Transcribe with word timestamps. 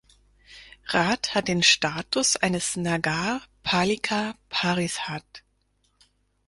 Rath 0.91 1.35
hat 1.35 1.47
den 1.47 1.61
Status 1.61 2.35
eines 2.35 2.75
Nagar 2.75 3.41
Palika 3.61 4.33
Parishad. 4.49 5.43